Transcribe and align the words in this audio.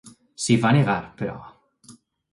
S'hi 0.45 0.55
va 0.63 0.71
negar, 0.77 0.97
però. 1.23 1.37